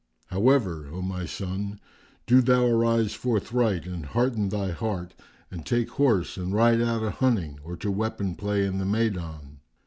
[0.31, 1.79] [FN#390] However, O my son,
[2.25, 5.13] do thou arise forthright and hearten thy heart
[5.51, 9.59] and take horse and ride out a hunting or to weapon play in the Maydan.